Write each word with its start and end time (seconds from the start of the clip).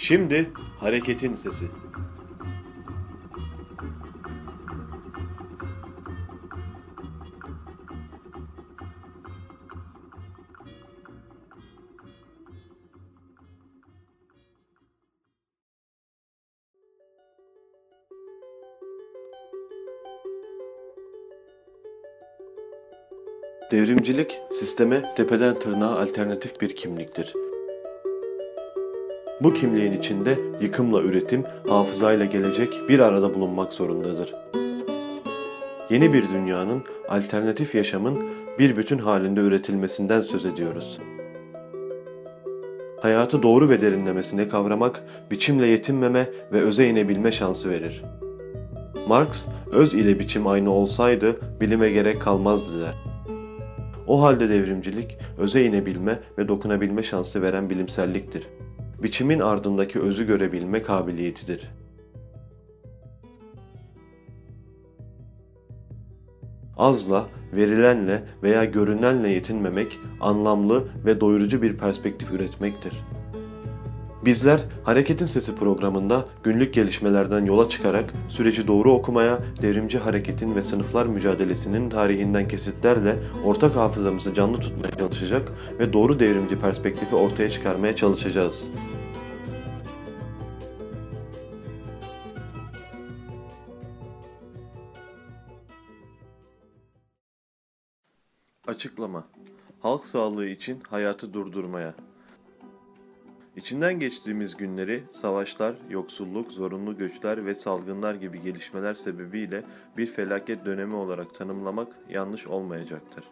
Şimdi 0.00 0.50
hareketin 0.78 1.32
sesi. 1.32 1.66
Devrimcilik, 23.70 24.40
sisteme 24.50 25.14
tepeden 25.16 25.54
tırnağa 25.54 26.00
alternatif 26.00 26.60
bir 26.60 26.76
kimliktir. 26.76 27.34
Bu 29.42 29.54
kimliğin 29.54 29.92
içinde 29.92 30.38
yıkımla 30.60 31.02
üretim, 31.02 31.44
hafızayla 31.68 32.24
gelecek 32.24 32.68
bir 32.88 32.98
arada 32.98 33.34
bulunmak 33.34 33.72
zorundadır. 33.72 34.34
Yeni 35.90 36.12
bir 36.12 36.30
dünyanın, 36.30 36.82
alternatif 37.08 37.74
yaşamın 37.74 38.18
bir 38.58 38.76
bütün 38.76 38.98
halinde 38.98 39.40
üretilmesinden 39.40 40.20
söz 40.20 40.46
ediyoruz. 40.46 40.98
Hayatı 43.00 43.42
doğru 43.42 43.68
ve 43.68 43.80
derinlemesine 43.80 44.48
kavramak, 44.48 45.02
biçimle 45.30 45.66
yetinmeme 45.66 46.28
ve 46.52 46.60
öze 46.60 46.88
inebilme 46.88 47.32
şansı 47.32 47.70
verir. 47.70 48.02
Marx, 49.08 49.46
öz 49.72 49.94
ile 49.94 50.18
biçim 50.18 50.46
aynı 50.46 50.72
olsaydı 50.72 51.40
bilime 51.60 51.90
gerek 51.90 52.22
kalmazdı 52.22 52.80
der. 52.80 52.94
O 54.06 54.22
halde 54.22 54.48
devrimcilik, 54.48 55.18
öze 55.38 55.64
inebilme 55.64 56.18
ve 56.38 56.48
dokunabilme 56.48 57.02
şansı 57.02 57.42
veren 57.42 57.70
bilimselliktir. 57.70 58.46
Biçimin 59.02 59.40
ardındaki 59.40 60.00
özü 60.00 60.26
görebilme 60.26 60.82
kabiliyetidir. 60.82 61.70
Azla, 66.76 67.26
verilenle 67.52 68.22
veya 68.42 68.64
görünenle 68.64 69.28
yetinmemek, 69.28 69.98
anlamlı 70.20 70.84
ve 71.04 71.20
doyurucu 71.20 71.62
bir 71.62 71.76
perspektif 71.76 72.32
üretmektir. 72.32 72.92
Bizler 74.24 74.60
Hareketin 74.84 75.24
Sesi 75.24 75.54
programında 75.54 76.24
günlük 76.42 76.74
gelişmelerden 76.74 77.44
yola 77.44 77.68
çıkarak 77.68 78.12
süreci 78.28 78.68
doğru 78.68 78.92
okumaya, 78.92 79.38
devrimci 79.62 79.98
hareketin 79.98 80.54
ve 80.54 80.62
sınıflar 80.62 81.06
mücadelesinin 81.06 81.90
tarihinden 81.90 82.48
kesitlerle 82.48 83.16
ortak 83.44 83.76
hafızamızı 83.76 84.34
canlı 84.34 84.60
tutmaya 84.60 84.90
çalışacak 84.90 85.52
ve 85.78 85.92
doğru 85.92 86.20
devrimci 86.20 86.58
perspektifi 86.58 87.14
ortaya 87.16 87.50
çıkarmaya 87.50 87.96
çalışacağız. 87.96 88.68
Açıklama 98.70 99.24
Halk 99.80 100.06
sağlığı 100.06 100.46
için 100.46 100.80
hayatı 100.88 101.34
durdurmaya 101.34 101.94
İçinden 103.56 104.00
geçtiğimiz 104.00 104.56
günleri 104.56 105.04
savaşlar, 105.10 105.74
yoksulluk, 105.88 106.52
zorunlu 106.52 106.96
göçler 106.96 107.46
ve 107.46 107.54
salgınlar 107.54 108.14
gibi 108.14 108.40
gelişmeler 108.40 108.94
sebebiyle 108.94 109.64
bir 109.96 110.06
felaket 110.06 110.64
dönemi 110.64 110.94
olarak 110.94 111.34
tanımlamak 111.34 111.96
yanlış 112.10 112.46
olmayacaktır. 112.46 113.24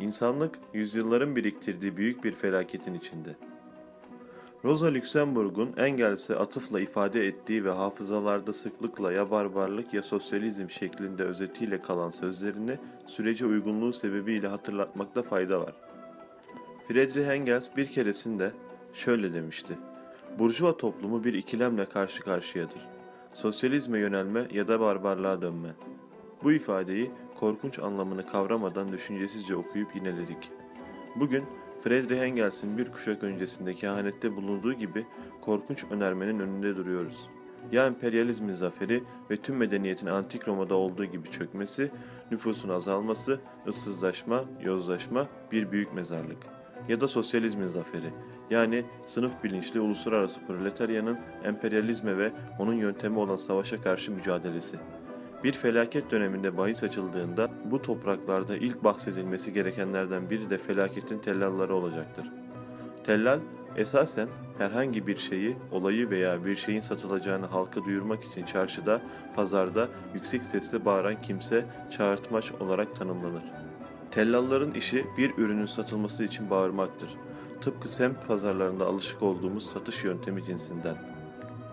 İnsanlık 0.00 0.58
yüzyılların 0.74 1.36
biriktirdiği 1.36 1.96
büyük 1.96 2.24
bir 2.24 2.32
felaketin 2.32 2.94
içinde. 2.94 3.36
Rosa 4.66 4.94
Luxemburg'un 4.94 5.72
Engels'e 5.76 6.36
atıfla 6.36 6.80
ifade 6.80 7.26
ettiği 7.26 7.64
ve 7.64 7.70
hafızalarda 7.70 8.52
sıklıkla 8.52 9.12
ya 9.12 9.30
barbarlık 9.30 9.94
ya 9.94 10.02
sosyalizm 10.02 10.70
şeklinde 10.70 11.24
özetiyle 11.24 11.82
kalan 11.82 12.10
sözlerini 12.10 12.78
sürece 13.06 13.46
uygunluğu 13.46 13.92
sebebiyle 13.92 14.48
hatırlatmakta 14.48 15.22
fayda 15.22 15.60
var. 15.60 15.74
Friedrich 16.88 17.28
Engels 17.28 17.76
bir 17.76 17.86
keresinde 17.86 18.52
şöyle 18.94 19.34
demişti. 19.34 19.78
Burjuva 20.38 20.76
toplumu 20.76 21.24
bir 21.24 21.34
ikilemle 21.34 21.86
karşı 21.86 22.22
karşıyadır. 22.22 22.88
Sosyalizme 23.34 23.98
yönelme 23.98 24.48
ya 24.52 24.68
da 24.68 24.80
barbarlığa 24.80 25.42
dönme. 25.42 25.74
Bu 26.42 26.52
ifadeyi 26.52 27.10
korkunç 27.36 27.78
anlamını 27.78 28.26
kavramadan 28.26 28.92
düşüncesizce 28.92 29.56
okuyup 29.56 29.96
yineledik. 29.96 30.50
Bugün 31.16 31.44
Friedrich 31.86 32.22
Engels'in 32.22 32.78
bir 32.78 32.92
kuşak 32.92 33.24
öncesinde 33.24 33.74
kehanette 33.74 34.36
bulunduğu 34.36 34.72
gibi 34.72 35.06
korkunç 35.40 35.84
önermenin 35.90 36.40
önünde 36.40 36.76
duruyoruz. 36.76 37.30
Ya 37.72 37.86
emperyalizmin 37.86 38.52
zaferi 38.52 39.02
ve 39.30 39.36
tüm 39.36 39.56
medeniyetin 39.56 40.06
antik 40.06 40.48
Roma'da 40.48 40.74
olduğu 40.74 41.04
gibi 41.04 41.30
çökmesi, 41.30 41.90
nüfusun 42.30 42.68
azalması, 42.68 43.40
ıssızlaşma, 43.68 44.44
yozlaşma, 44.64 45.26
bir 45.52 45.72
büyük 45.72 45.94
mezarlık. 45.94 46.38
Ya 46.88 47.00
da 47.00 47.08
sosyalizmin 47.08 47.68
zaferi, 47.68 48.12
yani 48.50 48.84
sınıf 49.06 49.44
bilinçli 49.44 49.80
uluslararası 49.80 50.46
proletaryanın 50.46 51.18
emperyalizme 51.44 52.18
ve 52.18 52.32
onun 52.58 52.74
yöntemi 52.74 53.18
olan 53.18 53.36
savaşa 53.36 53.82
karşı 53.82 54.12
mücadelesi. 54.12 54.76
Bir 55.44 55.52
felaket 55.52 56.10
döneminde 56.10 56.56
bahis 56.56 56.82
açıldığında 56.82 57.50
bu 57.64 57.82
topraklarda 57.82 58.56
ilk 58.56 58.84
bahsedilmesi 58.84 59.52
gerekenlerden 59.52 60.30
biri 60.30 60.50
de 60.50 60.58
felaketin 60.58 61.18
tellalları 61.18 61.74
olacaktır. 61.74 62.26
Tellal, 63.04 63.38
esasen 63.76 64.28
herhangi 64.58 65.06
bir 65.06 65.16
şeyi, 65.16 65.56
olayı 65.72 66.10
veya 66.10 66.44
bir 66.44 66.56
şeyin 66.56 66.80
satılacağını 66.80 67.46
halka 67.46 67.84
duyurmak 67.84 68.24
için 68.24 68.44
çarşıda, 68.44 69.00
pazarda 69.36 69.88
yüksek 70.14 70.42
sesle 70.42 70.84
bağıran 70.84 71.22
kimse 71.22 71.64
çağırtmaç 71.90 72.52
olarak 72.52 72.96
tanımlanır. 72.96 73.42
Tellalların 74.10 74.74
işi 74.74 75.06
bir 75.18 75.38
ürünün 75.38 75.66
satılması 75.66 76.24
için 76.24 76.50
bağırmaktır. 76.50 77.08
Tıpkı 77.60 77.88
semt 77.88 78.26
pazarlarında 78.28 78.86
alışık 78.86 79.22
olduğumuz 79.22 79.66
satış 79.66 80.04
yöntemi 80.04 80.44
cinsinden. 80.44 81.15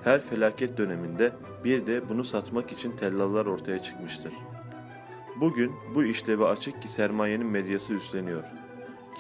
Her 0.04 0.20
felaket 0.20 0.78
döneminde 0.78 1.32
bir 1.64 1.88
de 1.88 2.10
bunu 2.10 2.24
satmak 2.24 2.72
için 2.72 2.92
tellallar 2.92 3.46
ortaya 3.46 3.84
çıkmıştır. 3.84 4.34
Bugün 5.36 5.72
bu 5.96 6.04
işlevi 6.04 6.46
açık 6.46 6.82
ki 6.82 6.88
sermayenin 6.88 7.48
medyası 7.48 7.94
üstleniyor. 7.94 8.44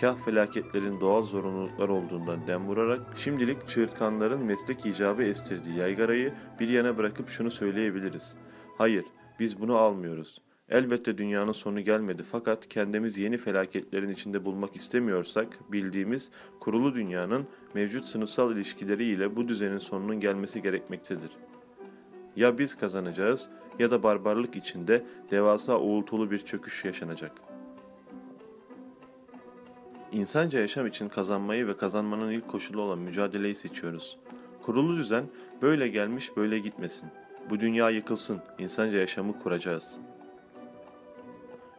Kah 0.01 0.17
felaketlerin 0.25 0.99
doğal 0.99 1.23
zorunluluklar 1.23 1.89
olduğundan 1.89 2.47
dem 2.47 2.67
vurarak 2.67 3.01
şimdilik 3.17 3.69
çığırtkanların 3.69 4.45
meslek 4.45 4.85
icabı 4.85 5.23
estirdiği 5.23 5.77
yaygarayı 5.77 6.33
bir 6.59 6.67
yana 6.67 6.97
bırakıp 6.97 7.29
şunu 7.29 7.51
söyleyebiliriz. 7.51 8.35
Hayır, 8.77 9.05
biz 9.39 9.61
bunu 9.61 9.77
almıyoruz. 9.77 10.41
Elbette 10.69 11.18
dünyanın 11.18 11.51
sonu 11.51 11.81
gelmedi 11.81 12.24
fakat 12.24 12.69
kendimiz 12.69 13.18
yeni 13.18 13.38
felaketlerin 13.38 14.09
içinde 14.09 14.46
bulmak 14.46 14.75
istemiyorsak 14.75 15.72
bildiğimiz 15.72 16.31
kurulu 16.59 16.96
dünyanın 16.96 17.47
mevcut 17.74 18.06
sınıfsal 18.06 18.56
ilişkileri 18.56 19.06
ile 19.06 19.35
bu 19.35 19.47
düzenin 19.47 19.78
sonunun 19.78 20.19
gelmesi 20.19 20.62
gerekmektedir. 20.62 21.31
Ya 22.35 22.57
biz 22.57 22.75
kazanacağız 22.75 23.50
ya 23.79 23.91
da 23.91 24.03
barbarlık 24.03 24.56
içinde 24.56 25.06
devasa 25.31 25.79
uğultulu 25.79 26.31
bir 26.31 26.40
çöküş 26.40 26.85
yaşanacak. 26.85 27.31
İnsanca 30.12 30.59
yaşam 30.59 30.88
için 30.88 31.09
kazanmayı 31.09 31.68
ve 31.68 31.78
kazanmanın 31.78 32.31
ilk 32.31 32.47
koşulu 32.47 32.81
olan 32.81 33.00
mücadeleyi 33.00 33.56
seçiyoruz. 33.56 34.18
Kurulu 34.62 34.97
düzen 34.97 35.24
böyle 35.62 35.88
gelmiş 35.88 36.38
böyle 36.38 36.59
gitmesin. 36.59 37.09
Bu 37.50 37.59
dünya 37.59 37.90
yıkılsın, 37.90 38.40
insanca 38.59 38.97
yaşamı 38.97 39.40
kuracağız.'' 39.40 40.12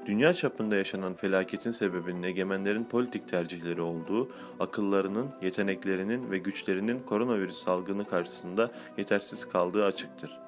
Dünya 0.07 0.35
çapında 0.35 0.77
yaşanan 0.77 1.15
felaketin 1.15 1.71
sebebinin 1.71 2.23
egemenlerin 2.23 2.85
politik 2.85 3.29
tercihleri 3.29 3.81
olduğu, 3.81 4.29
akıllarının, 4.61 5.31
yeteneklerinin 5.43 6.31
ve 6.31 6.39
güçlerinin 6.39 7.01
koronavirüs 7.01 7.57
salgını 7.57 8.09
karşısında 8.09 8.71
yetersiz 8.99 9.49
kaldığı 9.49 9.85
açıktır. 9.85 10.41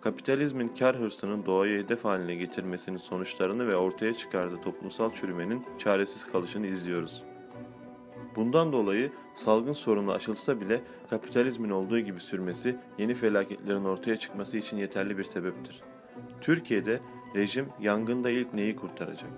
Kapitalizmin 0.00 0.68
kar 0.68 0.96
hırsının 0.96 1.46
doğayı 1.46 1.84
hedef 1.84 2.04
haline 2.04 2.34
getirmesinin 2.34 2.96
sonuçlarını 2.96 3.68
ve 3.68 3.76
ortaya 3.76 4.14
çıkardığı 4.14 4.60
toplumsal 4.60 5.14
çürümenin 5.14 5.64
çaresiz 5.78 6.26
kalışını 6.26 6.66
izliyoruz. 6.66 7.22
Bundan 8.36 8.72
dolayı 8.72 9.12
salgın 9.34 9.72
sorunu 9.72 10.12
aşılsa 10.12 10.60
bile 10.60 10.80
kapitalizmin 11.10 11.70
olduğu 11.70 11.98
gibi 11.98 12.20
sürmesi 12.20 12.76
yeni 12.98 13.14
felaketlerin 13.14 13.84
ortaya 13.84 14.16
çıkması 14.16 14.58
için 14.58 14.76
yeterli 14.76 15.18
bir 15.18 15.24
sebeptir. 15.24 15.80
Türkiye'de 16.40 17.00
Rejim 17.34 17.68
yangında 17.80 18.30
ilk 18.30 18.54
neyi 18.54 18.76
kurtaracak? 18.76 19.30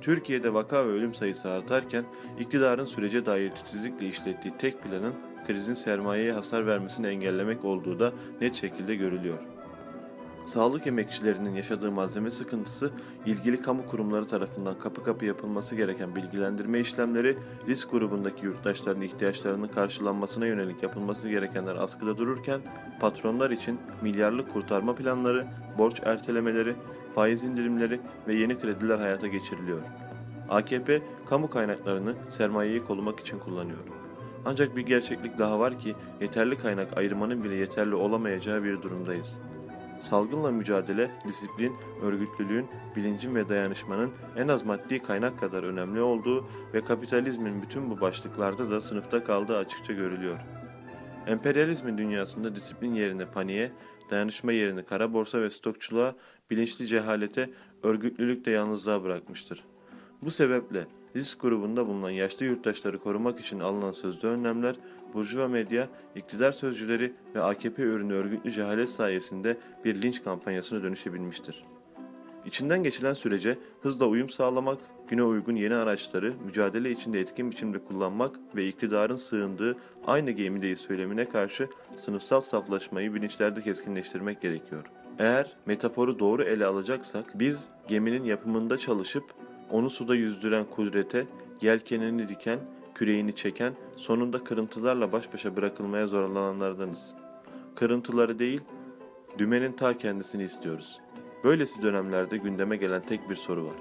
Türkiye'de 0.00 0.54
vaka 0.54 0.86
ve 0.86 0.90
ölüm 0.90 1.14
sayısı 1.14 1.50
artarken 1.50 2.04
iktidarın 2.38 2.84
sürece 2.84 3.26
dair 3.26 3.50
titizlikle 3.50 4.08
işlettiği 4.08 4.54
tek 4.58 4.82
planın 4.82 5.14
krizin 5.46 5.74
sermayeye 5.74 6.32
hasar 6.32 6.66
vermesini 6.66 7.06
engellemek 7.06 7.64
olduğu 7.64 8.00
da 8.00 8.12
net 8.40 8.54
şekilde 8.54 8.94
görülüyor. 8.94 9.38
Sağlık 10.46 10.86
emekçilerinin 10.86 11.54
yaşadığı 11.54 11.92
malzeme 11.92 12.30
sıkıntısı, 12.30 12.90
ilgili 13.26 13.62
kamu 13.62 13.86
kurumları 13.86 14.26
tarafından 14.26 14.78
kapı 14.78 15.04
kapı 15.04 15.24
yapılması 15.24 15.76
gereken 15.76 16.16
bilgilendirme 16.16 16.80
işlemleri, 16.80 17.38
risk 17.68 17.90
grubundaki 17.90 18.46
yurttaşların 18.46 19.02
ihtiyaçlarının 19.02 19.68
karşılanmasına 19.68 20.46
yönelik 20.46 20.82
yapılması 20.82 21.28
gerekenler 21.28 21.76
askıda 21.76 22.18
dururken, 22.18 22.60
patronlar 23.00 23.50
için 23.50 23.78
milyarlık 24.02 24.52
kurtarma 24.52 24.94
planları, 24.94 25.46
borç 25.78 26.00
ertelemeleri, 26.04 26.74
faiz 27.14 27.44
indirimleri 27.44 28.00
ve 28.28 28.34
yeni 28.34 28.58
krediler 28.58 28.98
hayata 28.98 29.26
geçiriliyor. 29.26 29.80
AKP, 30.48 31.02
kamu 31.26 31.50
kaynaklarını 31.50 32.14
sermayeyi 32.30 32.84
korumak 32.84 33.20
için 33.20 33.38
kullanıyor. 33.38 33.78
Ancak 34.44 34.76
bir 34.76 34.82
gerçeklik 34.82 35.38
daha 35.38 35.60
var 35.60 35.78
ki 35.78 35.94
yeterli 36.20 36.58
kaynak 36.58 36.98
ayırmanın 36.98 37.44
bile 37.44 37.54
yeterli 37.54 37.94
olamayacağı 37.94 38.64
bir 38.64 38.82
durumdayız. 38.82 39.40
Salgınla 40.02 40.50
mücadele, 40.50 41.10
disiplin, 41.26 41.72
örgütlülüğün, 42.02 42.66
bilincin 42.96 43.34
ve 43.34 43.48
dayanışmanın 43.48 44.10
en 44.36 44.48
az 44.48 44.64
maddi 44.64 44.98
kaynak 44.98 45.38
kadar 45.40 45.62
önemli 45.62 46.00
olduğu 46.00 46.44
ve 46.74 46.84
kapitalizmin 46.84 47.62
bütün 47.62 47.90
bu 47.90 48.00
başlıklarda 48.00 48.70
da 48.70 48.80
sınıfta 48.80 49.24
kaldığı 49.24 49.56
açıkça 49.56 49.92
görülüyor. 49.92 50.38
Emperyalizmin 51.26 51.98
dünyasında 51.98 52.56
disiplin 52.56 52.94
yerine 52.94 53.26
paniğe, 53.26 53.72
dayanışma 54.10 54.52
yerine 54.52 54.82
kara 54.82 55.12
borsa 55.12 55.40
ve 55.40 55.50
stokçuluğa, 55.50 56.14
bilinçli 56.50 56.86
cehalete, 56.86 57.50
örgütlülük 57.82 58.44
de 58.44 58.50
yalnızlığa 58.50 59.04
bırakmıştır. 59.04 59.64
Bu 60.22 60.30
sebeple 60.30 60.86
risk 61.16 61.40
grubunda 61.40 61.86
bulunan 61.86 62.10
yaşlı 62.10 62.46
yurttaşları 62.46 62.98
korumak 62.98 63.40
için 63.40 63.60
alınan 63.60 63.92
sözlü 63.92 64.28
önlemler, 64.28 64.76
burjuva 65.14 65.48
medya, 65.48 65.88
iktidar 66.16 66.52
sözcüleri 66.52 67.12
ve 67.34 67.42
AKP 67.42 67.82
ürünü 67.82 68.12
örgütlü 68.12 68.50
cehalet 68.50 68.88
sayesinde 68.88 69.56
bir 69.84 70.02
linç 70.02 70.24
kampanyasına 70.24 70.82
dönüşebilmiştir. 70.82 71.64
İçinden 72.46 72.82
geçilen 72.82 73.14
sürece 73.14 73.58
hızla 73.82 74.06
uyum 74.06 74.28
sağlamak, 74.28 74.78
güne 75.08 75.22
uygun 75.22 75.56
yeni 75.56 75.74
araçları 75.74 76.34
mücadele 76.44 76.90
içinde 76.90 77.20
etkin 77.20 77.50
biçimde 77.50 77.78
kullanmak 77.78 78.40
ve 78.56 78.68
iktidarın 78.68 79.16
sığındığı 79.16 79.76
aynı 80.06 80.30
gemideyi 80.30 80.76
söylemine 80.76 81.28
karşı 81.28 81.68
sınıfsal 81.96 82.40
saflaşmayı 82.40 83.14
bilinçlerde 83.14 83.62
keskinleştirmek 83.62 84.40
gerekiyor. 84.40 84.84
Eğer 85.18 85.56
metaforu 85.66 86.18
doğru 86.18 86.42
ele 86.42 86.66
alacaksak 86.66 87.38
biz 87.38 87.68
geminin 87.88 88.24
yapımında 88.24 88.78
çalışıp 88.78 89.24
onu 89.70 89.90
suda 89.90 90.14
yüzdüren 90.14 90.64
kudrete, 90.64 91.24
yelkenini 91.60 92.28
diken, 92.28 92.58
küreğini 92.94 93.34
çeken, 93.34 93.72
sonunda 93.96 94.44
kırıntılarla 94.44 95.12
baş 95.12 95.32
başa 95.32 95.56
bırakılmaya 95.56 96.06
zorlananlardanız. 96.06 97.14
Kırıntıları 97.74 98.38
değil, 98.38 98.60
dümenin 99.38 99.72
ta 99.72 99.98
kendisini 99.98 100.42
istiyoruz. 100.44 101.00
Böylesi 101.44 101.82
dönemlerde 101.82 102.36
gündeme 102.36 102.76
gelen 102.76 103.02
tek 103.02 103.30
bir 103.30 103.34
soru 103.34 103.66
var. 103.66 103.74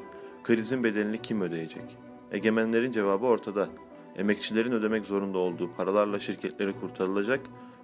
Krizin 0.43 0.83
bedelini 0.83 1.21
kim 1.21 1.41
ödeyecek? 1.41 1.97
Egemenlerin 2.31 2.91
cevabı 2.91 3.25
ortada. 3.25 3.69
Emekçilerin 4.15 4.71
ödemek 4.71 5.05
zorunda 5.05 5.37
olduğu 5.37 5.73
paralarla 5.73 6.19
şirketleri 6.19 6.79
kurtarılacak, 6.79 7.39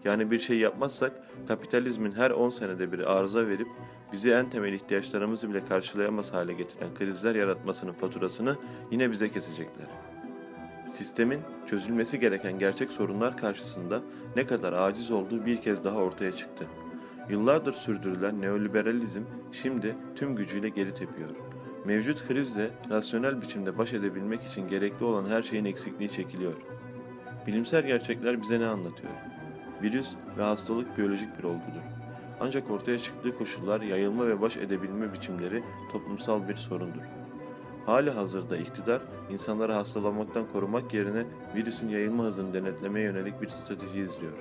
yani 0.06 0.32
bir 0.32 0.40
şey 0.40 0.58
yapmazsak 0.58 1.12
kapitalizmin 1.48 2.12
her 2.12 2.32
10 2.32 2.50
senede 2.50 2.92
bir 2.92 3.18
arıza 3.18 3.48
verip 3.48 3.68
bizi 4.12 4.32
en 4.32 4.50
temel 4.50 4.74
ihtiyaçlarımızı 4.74 5.50
bile 5.50 5.66
karşılayamaz 5.66 6.34
hale 6.34 6.54
getiren 6.54 6.94
krizler 6.94 7.36
yaratmasının 7.36 7.94
faturasını 7.94 8.56
yine 8.92 9.12
bize 9.12 9.32
kesecekler. 9.32 9.88
Sistemin 10.88 11.40
çözülmesi 11.66 12.20
gereken 12.20 12.60
gerçek 12.60 12.92
sorunlar 12.92 13.38
karşısında 13.38 14.02
ne 14.36 14.46
kadar 14.46 14.74
aciz 14.74 15.12
olduğu 15.12 15.46
bir 15.46 15.62
kez 15.62 15.84
daha 15.84 15.98
ortaya 15.98 16.32
çıktı. 16.32 16.66
Yıllardır 17.30 17.74
sürdürülen 17.74 18.42
neoliberalizm 18.42 19.22
şimdi 19.52 19.96
tüm 20.16 20.36
gücüyle 20.36 20.70
geri 20.70 20.94
tepiyor. 20.94 21.30
Mevcut 21.86 22.28
krizle 22.28 22.70
rasyonel 22.90 23.42
biçimde 23.42 23.78
baş 23.78 23.94
edebilmek 23.94 24.44
için 24.44 24.68
gerekli 24.68 25.06
olan 25.06 25.30
her 25.30 25.44
şeyin 25.44 25.66
eksikliği 25.66 26.10
çekiliyor. 26.10 26.54
Bilimsel 27.48 27.88
gerçekler 27.88 28.42
bize 28.42 28.60
ne 28.60 28.66
anlatıyor? 28.66 29.14
Virüs 29.84 30.16
ve 30.38 30.44
hastalık 30.44 30.98
biyolojik 30.98 31.40
bir 31.40 31.44
olgudur. 31.44 31.84
Ancak 32.40 32.72
ortaya 32.72 33.00
çıktığı 33.00 33.38
koşullar, 33.38 33.82
yayılma 33.82 34.28
ve 34.28 34.42
baş 34.42 34.58
edebilme 34.58 35.14
biçimleri 35.14 35.64
toplumsal 35.92 36.48
bir 36.48 36.56
sorundur. 36.56 37.17
Hali 37.88 38.12
hazırda 38.12 38.58
iktidar, 38.58 39.02
insanları 39.30 39.74
hastalanmaktan 39.74 40.46
korumak 40.54 40.94
yerine 40.94 41.26
virüsün 41.56 41.90
yayılma 41.90 42.24
hızını 42.24 42.54
denetlemeye 42.54 43.06
yönelik 43.06 43.42
bir 43.42 43.50
strateji 43.50 44.00
izliyor. 44.00 44.34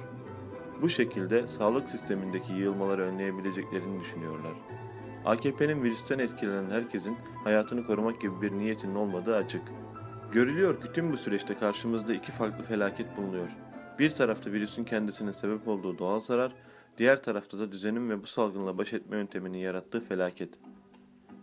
Bu 0.83 0.89
şekilde 0.89 1.49
sağlık 1.49 1.91
sistemindeki 1.91 2.53
yığılmaları 2.53 3.03
önleyebileceklerini 3.03 4.01
düşünüyorlar. 4.01 4.53
AKP'nin 5.25 5.83
virüsten 5.83 6.19
etkilenen 6.19 6.71
herkesin 6.71 7.17
hayatını 7.45 7.87
korumak 7.87 8.21
gibi 8.21 8.43
bir 8.43 8.53
niyetinin 8.53 8.95
olmadığı 8.95 9.37
açık. 9.37 9.63
Görülüyor 10.33 10.81
ki 10.81 10.93
tüm 10.95 11.13
bu 11.13 11.17
süreçte 11.17 11.55
karşımızda 11.55 12.15
iki 12.15 12.33
farklı 12.33 12.65
felaket 12.65 13.17
bulunuyor. 13.17 13.49
Bir 13.99 14.11
tarafta 14.11 14.53
virüsün 14.53 14.85
kendisinin 14.85 15.33
sebep 15.33 15.69
olduğu 15.69 15.99
doğal 15.99 16.21
zarar, 16.21 16.53
diğer 16.99 17.23
tarafta 17.23 17.59
da 17.59 17.73
düzenin 17.73 18.11
ve 18.11 18.23
bu 18.23 18.27
salgınla 18.27 18.79
baş 18.79 18.93
etme 18.93 19.17
yönteminin 19.17 19.59
yarattığı 19.59 20.01
felaket. 20.01 20.51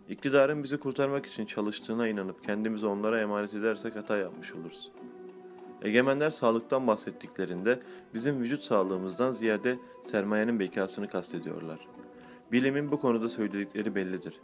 İktidarın 0.08 0.62
bizi 0.62 0.78
kurtarmak 0.78 1.26
için 1.26 1.46
çalıştığına 1.46 2.08
inanıp 2.08 2.44
kendimizi 2.44 2.86
onlara 2.86 3.20
emanet 3.20 3.54
edersek 3.54 3.96
hata 3.96 4.16
yapmış 4.16 4.52
oluruz. 4.52 4.90
Egemenler 5.82 6.30
sağlıktan 6.30 6.86
bahsettiklerinde 6.86 7.80
bizim 8.14 8.40
vücut 8.40 8.62
sağlığımızdan 8.62 9.32
ziyade 9.32 9.78
sermayenin 10.02 10.60
bekasını 10.60 11.08
kastediyorlar. 11.08 11.88
Bilimin 12.52 12.92
bu 12.92 13.00
konuda 13.00 13.28
söyledikleri 13.28 13.94
bellidir. 13.94 14.40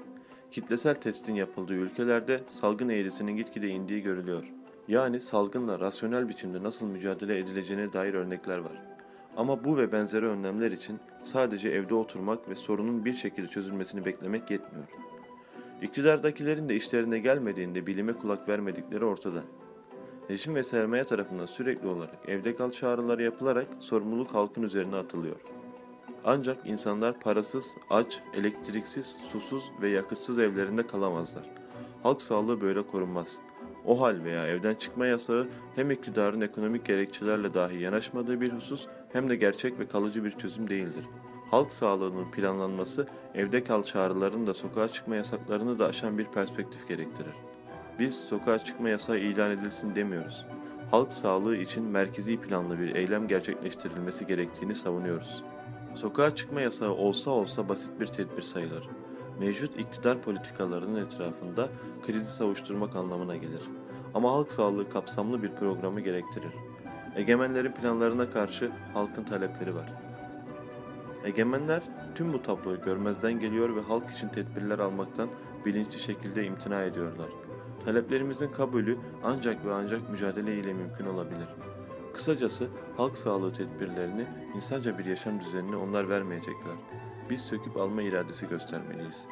Kitlesel 0.50 0.94
testin 0.94 1.34
yapıldığı 1.34 1.74
ülkelerde 1.74 2.40
salgın 2.48 2.88
eğrisinin 2.88 3.36
gitgide 3.36 3.68
indiği 3.68 4.02
görülüyor. 4.02 4.44
Yani 4.88 5.20
salgınla 5.20 5.80
rasyonel 5.80 6.28
biçimde 6.28 6.62
nasıl 6.62 6.86
mücadele 6.86 7.38
edileceğine 7.38 7.92
dair 7.92 8.14
örnekler 8.14 8.58
var. 8.58 8.82
Ama 9.36 9.64
bu 9.64 9.78
ve 9.78 9.92
benzeri 9.92 10.26
önlemler 10.26 10.70
için 10.70 10.98
sadece 11.22 11.68
evde 11.68 11.94
oturmak 11.94 12.48
ve 12.48 12.54
sorunun 12.54 13.04
bir 13.04 13.14
şekilde 13.14 13.46
çözülmesini 13.46 14.04
beklemek 14.04 14.50
yetmiyor. 14.50 15.09
İktidardakilerin 15.82 16.68
de 16.68 16.76
işlerine 16.76 17.18
gelmediğinde 17.18 17.86
bilime 17.86 18.12
kulak 18.12 18.48
vermedikleri 18.48 19.04
ortada. 19.04 19.42
Rejim 20.30 20.54
ve 20.54 20.62
sermaye 20.62 21.04
tarafından 21.04 21.46
sürekli 21.46 21.88
olarak 21.88 22.18
evde 22.28 22.56
kal 22.56 22.70
çağrıları 22.70 23.22
yapılarak 23.22 23.66
sorumluluk 23.78 24.34
halkın 24.34 24.62
üzerine 24.62 24.96
atılıyor. 24.96 25.36
Ancak 26.24 26.66
insanlar 26.66 27.20
parasız, 27.20 27.76
aç, 27.90 28.22
elektriksiz, 28.34 29.20
susuz 29.32 29.70
ve 29.82 29.88
yakıtsız 29.88 30.38
evlerinde 30.38 30.86
kalamazlar. 30.86 31.44
Halk 32.02 32.22
sağlığı 32.22 32.60
böyle 32.60 32.86
korunmaz. 32.86 33.38
O 33.86 34.00
hal 34.00 34.24
veya 34.24 34.46
evden 34.46 34.74
çıkma 34.74 35.06
yasağı 35.06 35.48
hem 35.74 35.90
iktidarın 35.90 36.40
ekonomik 36.40 36.86
gerekçelerle 36.86 37.54
dahi 37.54 37.82
yanaşmadığı 37.82 38.40
bir 38.40 38.52
husus 38.52 38.86
hem 39.12 39.28
de 39.28 39.36
gerçek 39.36 39.78
ve 39.78 39.86
kalıcı 39.86 40.24
bir 40.24 40.30
çözüm 40.30 40.68
değildir. 40.68 41.04
Halk 41.50 41.72
sağlığının 41.72 42.30
planlanması 42.30 43.06
evde 43.34 43.64
kal 43.64 43.82
çağrılarını 43.82 44.46
da 44.46 44.54
sokağa 44.54 44.88
çıkma 44.88 45.16
yasaklarını 45.16 45.78
da 45.78 45.86
aşan 45.86 46.18
bir 46.18 46.24
perspektif 46.24 46.88
gerektirir. 46.88 47.34
Biz 47.98 48.20
sokağa 48.20 48.58
çıkma 48.58 48.88
yasağı 48.88 49.18
ilan 49.18 49.50
edilsin 49.50 49.94
demiyoruz. 49.94 50.46
Halk 50.90 51.12
sağlığı 51.12 51.56
için 51.56 51.84
merkezi 51.84 52.40
planlı 52.40 52.78
bir 52.78 52.94
eylem 52.94 53.28
gerçekleştirilmesi 53.28 54.26
gerektiğini 54.26 54.74
savunuyoruz. 54.74 55.44
Sokağa 55.94 56.34
çıkma 56.34 56.60
yasağı 56.60 56.92
olsa 56.92 57.30
olsa 57.30 57.68
basit 57.68 58.00
bir 58.00 58.06
tedbir 58.06 58.42
sayılır. 58.42 58.88
Mevcut 59.40 59.80
iktidar 59.80 60.22
politikalarının 60.22 61.06
etrafında 61.06 61.68
krizi 62.06 62.32
savuşturmak 62.32 62.96
anlamına 62.96 63.36
gelir. 63.36 63.62
Ama 64.14 64.32
halk 64.32 64.52
sağlığı 64.52 64.88
kapsamlı 64.88 65.42
bir 65.42 65.52
programı 65.52 66.00
gerektirir. 66.00 66.52
Egemenlerin 67.16 67.72
planlarına 67.72 68.30
karşı 68.30 68.70
halkın 68.94 69.24
talepleri 69.24 69.74
var. 69.74 70.09
Egemenler 71.24 71.82
tüm 72.14 72.32
bu 72.32 72.42
tabloyu 72.42 72.82
görmezden 72.82 73.40
geliyor 73.40 73.76
ve 73.76 73.80
halk 73.80 74.10
için 74.10 74.28
tedbirler 74.28 74.78
almaktan 74.78 75.28
bilinçli 75.66 75.98
şekilde 75.98 76.44
imtina 76.44 76.82
ediyorlar. 76.82 77.28
Taleplerimizin 77.84 78.48
kabulü 78.48 78.98
ancak 79.24 79.66
ve 79.66 79.74
ancak 79.74 80.10
mücadele 80.10 80.58
ile 80.58 80.72
mümkün 80.72 81.06
olabilir. 81.06 81.48
Kısacası 82.14 82.68
halk 82.96 83.16
sağlığı 83.16 83.52
tedbirlerini, 83.52 84.26
insanca 84.56 84.98
bir 84.98 85.04
yaşam 85.04 85.40
düzenini 85.40 85.76
onlar 85.76 86.08
vermeyecekler. 86.08 86.74
Biz 87.30 87.40
söküp 87.40 87.76
alma 87.76 88.02
iradesi 88.02 88.48
göstermeliyiz. 88.48 89.24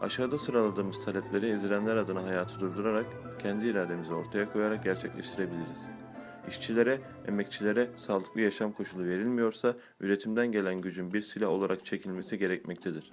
Aşağıda 0.00 0.38
sıraladığımız 0.38 1.04
talepleri 1.04 1.50
ezilenler 1.50 1.96
adına 1.96 2.22
hayatı 2.22 2.60
durdurarak, 2.60 3.06
kendi 3.42 3.66
irademizi 3.66 4.14
ortaya 4.14 4.52
koyarak 4.52 4.84
gerçekleştirebiliriz. 4.84 5.99
İşçilere, 6.48 7.00
emekçilere 7.28 7.90
sağlıklı 7.96 8.40
yaşam 8.40 8.72
koşulu 8.72 9.04
verilmiyorsa 9.04 9.74
üretimden 10.00 10.52
gelen 10.52 10.80
gücün 10.80 11.12
bir 11.12 11.20
silah 11.22 11.48
olarak 11.48 11.86
çekilmesi 11.86 12.38
gerekmektedir. 12.38 13.12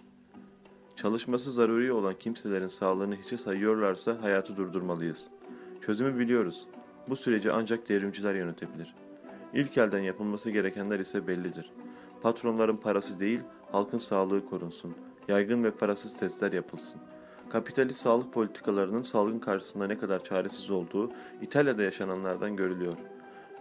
Çalışması 0.96 1.52
zaruri 1.52 1.92
olan 1.92 2.16
kimselerin 2.20 2.68
sağlığını 2.68 3.16
hiçe 3.16 3.38
sayıyorlarsa 3.38 4.22
hayatı 4.22 4.58
durdurmalıyız. 4.58 5.30
Çözümü 5.82 6.20
biliyoruz. 6.20 6.68
Bu 7.10 7.16
süreci 7.16 7.52
ancak 7.52 7.90
devrimciler 7.90 8.36
yönetebilir. 8.36 8.96
İlk 9.54 9.78
elden 9.78 10.00
yapılması 10.00 10.52
gerekenler 10.52 11.00
ise 11.00 11.28
bellidir. 11.28 11.72
Patronların 12.22 12.78
parası 12.78 13.20
değil, 13.20 13.40
halkın 13.72 13.98
sağlığı 13.98 14.46
korunsun. 14.46 14.96
yaygın 15.28 15.64
ve 15.64 15.72
parasız 15.72 16.18
testler 16.18 16.52
yapılsın. 16.52 17.02
Kapitalist 17.50 18.00
sağlık 18.00 18.34
politikalarının 18.34 19.02
salgın 19.02 19.40
karşısında 19.40 19.88
ne 19.88 19.98
kadar 19.98 20.24
çaresiz 20.24 20.72
olduğu 20.72 21.10
İtalya'da 21.42 21.84
yaşananlardan 21.84 22.56
görülüyor. 22.56 22.94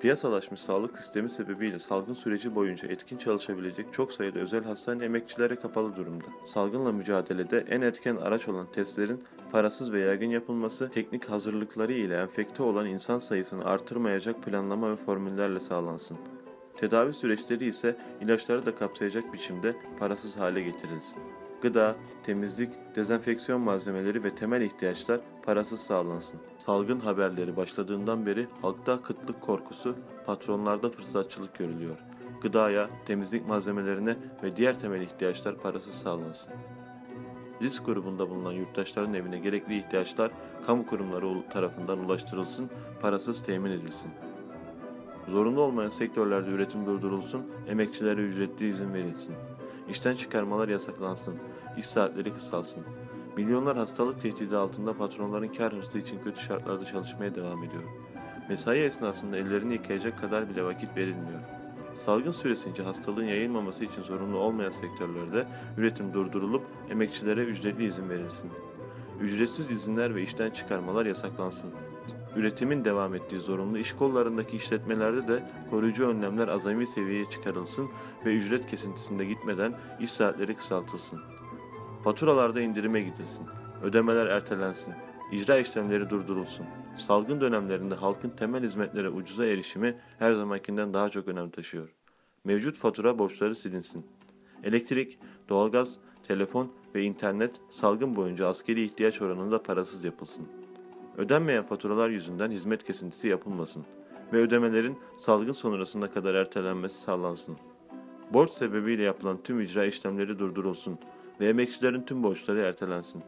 Piyasalaşmış 0.00 0.60
sağlık 0.60 0.98
sistemi 0.98 1.30
sebebiyle 1.30 1.78
salgın 1.78 2.12
süreci 2.12 2.54
boyunca 2.54 2.88
etkin 2.88 3.18
çalışabilecek 3.18 3.92
çok 3.92 4.12
sayıda 4.12 4.38
özel 4.38 4.64
hastane 4.64 5.04
emekçilere 5.04 5.56
kapalı 5.56 5.96
durumda. 5.96 6.24
Salgınla 6.44 6.92
mücadelede 6.92 7.64
en 7.68 7.80
etken 7.80 8.16
araç 8.16 8.48
olan 8.48 8.66
testlerin 8.72 9.24
parasız 9.52 9.92
ve 9.92 10.00
yaygın 10.00 10.30
yapılması 10.30 10.90
teknik 10.90 11.30
hazırlıkları 11.30 11.92
ile 11.92 12.16
enfekte 12.16 12.62
olan 12.62 12.86
insan 12.86 13.18
sayısını 13.18 13.64
artırmayacak 13.64 14.42
planlama 14.42 14.90
ve 14.90 14.96
formüllerle 14.96 15.60
sağlansın. 15.60 16.18
Tedavi 16.76 17.12
süreçleri 17.12 17.66
ise 17.66 17.96
ilaçları 18.20 18.66
da 18.66 18.74
kapsayacak 18.74 19.32
biçimde 19.32 19.76
parasız 19.98 20.36
hale 20.36 20.62
getirilsin. 20.62 21.18
Gıda, 21.62 21.96
temizlik, 22.22 22.70
dezenfeksiyon 22.96 23.60
malzemeleri 23.60 24.24
ve 24.24 24.34
temel 24.34 24.60
ihtiyaçlar 24.60 25.20
parasız 25.42 25.80
sağlansın. 25.80 26.40
Salgın 26.58 27.00
haberleri 27.00 27.56
başladığından 27.56 28.26
beri 28.26 28.46
halkta 28.62 29.02
kıtlık 29.02 29.40
korkusu, 29.40 29.96
patronlarda 30.26 30.90
fırsatçılık 30.90 31.58
görülüyor. 31.58 31.96
Gıdaya, 32.42 32.88
temizlik 33.06 33.48
malzemelerine 33.48 34.16
ve 34.42 34.56
diğer 34.56 34.78
temel 34.78 35.00
ihtiyaçlar 35.00 35.56
parasız 35.56 35.94
sağlansın. 35.94 36.52
Risk 37.62 37.86
grubunda 37.86 38.30
bulunan 38.30 38.52
yurttaşların 38.52 39.14
evine 39.14 39.38
gerekli 39.38 39.78
ihtiyaçlar 39.78 40.30
kamu 40.66 40.86
kurumları 40.86 41.48
tarafından 41.50 41.98
ulaştırılsın, 41.98 42.70
parasız 43.00 43.42
temin 43.42 43.70
edilsin. 43.70 44.10
Zorunlu 45.28 45.60
olmayan 45.60 45.88
sektörlerde 45.88 46.50
üretim 46.50 46.86
durdurulsun, 46.86 47.46
emekçilere 47.68 48.20
ücretli 48.20 48.68
izin 48.68 48.94
verilsin. 48.94 49.34
İşten 49.90 50.16
çıkarmalar 50.16 50.68
yasaklansın, 50.68 51.34
iş 51.76 51.86
saatleri 51.86 52.32
kısalsın. 52.32 52.84
Milyonlar 53.36 53.76
hastalık 53.76 54.22
tehdidi 54.22 54.56
altında 54.56 54.96
patronların 54.96 55.48
kar 55.48 55.72
hırsı 55.72 55.98
için 55.98 56.20
kötü 56.24 56.40
şartlarda 56.40 56.84
çalışmaya 56.84 57.34
devam 57.34 57.64
ediyor. 57.64 57.82
Mesai 58.48 58.78
esnasında 58.78 59.36
ellerini 59.36 59.72
yıkayacak 59.72 60.18
kadar 60.18 60.50
bile 60.50 60.64
vakit 60.64 60.96
verilmiyor. 60.96 61.40
Salgın 61.94 62.30
süresince 62.30 62.82
hastalığın 62.82 63.24
yayılmaması 63.24 63.84
için 63.84 64.02
zorunlu 64.02 64.38
olmayan 64.38 64.70
sektörlerde 64.70 65.46
üretim 65.78 66.12
durdurulup 66.12 66.62
emekçilere 66.90 67.44
ücretli 67.44 67.84
izin 67.84 68.08
verilsin. 68.08 68.50
Ücretsiz 69.20 69.70
izinler 69.70 70.14
ve 70.14 70.22
işten 70.22 70.50
çıkarmalar 70.50 71.06
yasaklansın. 71.06 71.70
Üretimin 72.36 72.84
devam 72.84 73.14
ettiği 73.14 73.38
zorunlu 73.38 73.78
iş 73.78 73.92
kollarındaki 73.92 74.56
işletmelerde 74.56 75.28
de 75.28 75.42
koruyucu 75.70 76.08
önlemler 76.08 76.48
azami 76.48 76.86
seviyeye 76.86 77.24
çıkarılsın 77.24 77.88
ve 78.26 78.36
ücret 78.36 78.66
kesintisinde 78.66 79.24
gitmeden 79.24 79.74
iş 80.00 80.10
saatleri 80.10 80.54
kısaltılsın. 80.54 81.20
Faturalarda 82.04 82.60
indirime 82.60 83.00
gidilsin. 83.00 83.46
Ödemeler 83.82 84.26
ertelensin. 84.26 84.94
İcra 85.32 85.58
işlemleri 85.58 86.10
durdurulsun. 86.10 86.66
Salgın 86.96 87.40
dönemlerinde 87.40 87.94
halkın 87.94 88.30
temel 88.30 88.62
hizmetlere 88.62 89.08
ucuza 89.08 89.46
erişimi 89.46 89.96
her 90.18 90.32
zamankinden 90.32 90.94
daha 90.94 91.08
çok 91.08 91.28
önem 91.28 91.50
taşıyor. 91.50 91.88
Mevcut 92.44 92.76
fatura 92.76 93.18
borçları 93.18 93.54
silinsin. 93.54 94.06
Elektrik, 94.64 95.18
doğalgaz, 95.48 95.98
telefon 96.28 96.72
ve 96.94 97.02
internet 97.02 97.60
salgın 97.70 98.16
boyunca 98.16 98.48
askeri 98.48 98.84
ihtiyaç 98.84 99.22
oranında 99.22 99.62
parasız 99.62 100.04
yapılsın. 100.04 100.48
Ödenmeyen 101.18 101.66
faturalar 101.66 102.08
yüzünden 102.08 102.50
hizmet 102.50 102.84
kesintisi 102.84 103.28
yapılmasın 103.28 103.84
ve 104.32 104.36
ödemelerin 104.36 104.98
salgın 105.20 105.52
sonrasına 105.52 106.10
kadar 106.10 106.34
ertelenmesi 106.34 107.00
sağlansın. 107.00 107.56
Borç 108.32 108.50
sebebiyle 108.50 109.02
yapılan 109.02 109.42
tüm 109.42 109.60
icra 109.60 109.84
işlemleri 109.84 110.38
durdurulsun 110.38 110.98
ve 111.40 111.48
emekçilerin 111.48 112.02
tüm 112.02 112.22
borçları 112.22 112.60
ertelensin. 112.60 113.22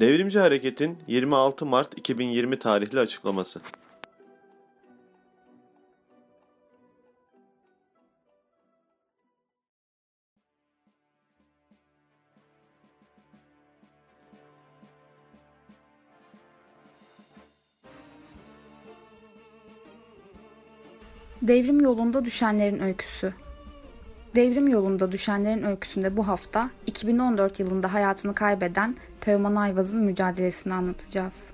Devrimci 0.00 0.38
Hareket'in 0.38 0.98
26 1.06 1.66
Mart 1.66 1.98
2020 1.98 2.58
tarihli 2.58 3.00
açıklaması. 3.00 3.60
Devrim 21.48 21.80
yolunda 21.80 22.24
düşenlerin 22.24 22.82
öyküsü. 22.82 23.32
Devrim 24.34 24.68
yolunda 24.68 25.12
düşenlerin 25.12 25.62
öyküsünde 25.62 26.16
bu 26.16 26.28
hafta 26.28 26.70
2014 26.86 27.60
yılında 27.60 27.94
hayatını 27.94 28.34
kaybeden 28.34 28.96
Teoman 29.20 29.54
Ayvaz'ın 29.54 30.04
mücadelesini 30.04 30.74
anlatacağız. 30.74 31.50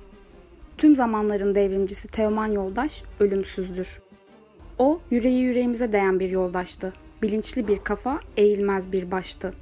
Tüm 0.78 0.96
zamanların 0.96 1.54
devrimcisi 1.54 2.08
Teoman 2.08 2.46
Yoldaş 2.46 3.02
ölümsüzdür. 3.20 4.00
O 4.78 5.00
yüreği 5.10 5.40
yüreğimize 5.40 5.92
değen 5.92 6.20
bir 6.20 6.30
yoldaştı. 6.30 6.92
Bilinçli 7.22 7.68
bir 7.68 7.78
kafa, 7.78 8.20
eğilmez 8.36 8.92
bir 8.92 9.10
baştı. 9.10 9.54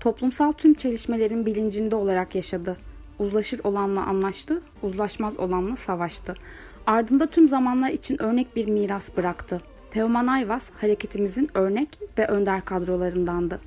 Toplumsal 0.00 0.52
tüm 0.52 0.74
çelişmelerin 0.74 1.46
bilincinde 1.46 1.96
olarak 1.96 2.34
yaşadı. 2.34 2.76
Uzlaşır 3.18 3.60
olanla 3.64 4.06
anlaştı, 4.06 4.62
uzlaşmaz 4.82 5.38
olanla 5.38 5.76
savaştı. 5.76 6.34
Ardında 6.86 7.26
tüm 7.26 7.48
zamanlar 7.48 7.90
için 7.90 8.22
örnek 8.22 8.56
bir 8.56 8.68
miras 8.68 9.16
bıraktı. 9.16 9.60
Teoman 9.96 10.26
Ayvaz 10.26 10.70
hareketimizin 10.80 11.50
örnek 11.54 11.88
ve 12.18 12.26
önder 12.26 12.64
kadrolarındandı. 12.64 13.60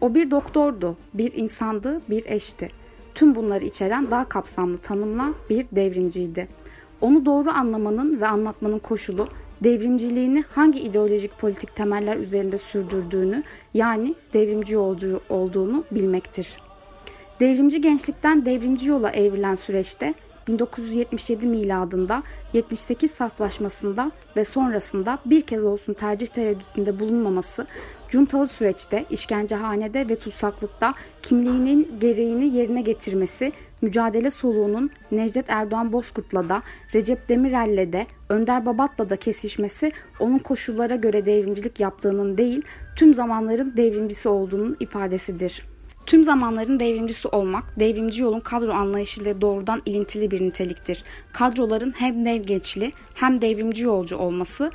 O 0.00 0.14
bir 0.14 0.30
doktordu, 0.30 0.96
bir 1.14 1.32
insandı, 1.32 2.00
bir 2.10 2.26
eşti. 2.26 2.70
Tüm 3.14 3.34
bunları 3.34 3.64
içeren 3.64 4.10
daha 4.10 4.28
kapsamlı 4.28 4.78
tanımla 4.78 5.34
bir 5.50 5.66
devrimciydi. 5.72 6.48
Onu 7.00 7.26
doğru 7.26 7.50
anlamanın 7.50 8.20
ve 8.20 8.26
anlatmanın 8.26 8.78
koşulu 8.78 9.28
devrimciliğini 9.64 10.44
hangi 10.54 10.80
ideolojik 10.80 11.38
politik 11.38 11.74
temeller 11.74 12.16
üzerinde 12.16 12.58
sürdürdüğünü 12.58 13.42
yani 13.74 14.14
devrimci 14.32 14.74
yolcu 14.74 15.20
olduğunu 15.28 15.84
bilmektir. 15.90 16.56
Devrimci 17.40 17.80
gençlikten 17.80 18.46
devrimci 18.46 18.88
yola 18.88 19.10
evrilen 19.10 19.54
süreçte 19.54 20.14
1977 20.50 21.46
miladında 21.46 22.22
78 22.52 23.10
saflaşmasında 23.10 24.12
ve 24.36 24.44
sonrasında 24.44 25.18
bir 25.26 25.42
kez 25.42 25.64
olsun 25.64 25.94
tercih 25.94 26.26
tereddütünde 26.26 27.00
bulunmaması, 27.00 27.66
cuntalı 28.08 28.46
süreçte, 28.46 29.04
işkencehanede 29.10 30.08
ve 30.08 30.16
tutsaklıkta 30.16 30.94
kimliğinin 31.22 31.98
gereğini 32.00 32.56
yerine 32.56 32.82
getirmesi, 32.82 33.52
mücadele 33.82 34.30
soluğunun 34.30 34.90
Necdet 35.10 35.50
Erdoğan 35.50 35.92
Bozkurt'la 35.92 36.48
da, 36.48 36.62
Recep 36.94 37.28
Demirel'le 37.28 37.92
de, 37.92 38.06
Önder 38.28 38.66
Babat'la 38.66 39.10
da 39.10 39.16
kesişmesi 39.16 39.92
onun 40.20 40.38
koşullara 40.38 40.94
göre 40.94 41.26
devrimcilik 41.26 41.80
yaptığının 41.80 42.38
değil, 42.38 42.62
tüm 42.96 43.14
zamanların 43.14 43.76
devrimcisi 43.76 44.28
olduğunun 44.28 44.76
ifadesidir. 44.80 45.69
Tüm 46.10 46.24
zamanların 46.24 46.80
devrimcisi 46.80 47.28
olmak, 47.28 47.64
devrimci 47.78 48.22
yolun 48.22 48.40
kadro 48.40 48.72
anlayışıyla 48.72 49.40
doğrudan 49.40 49.82
ilintili 49.86 50.30
bir 50.30 50.40
niteliktir. 50.40 51.04
Kadroların 51.32 51.94
hem 51.96 52.24
devgeçli 52.24 52.92
hem 53.14 53.42
devrimci 53.42 53.82
yolcu 53.82 54.16
olması, 54.16 54.70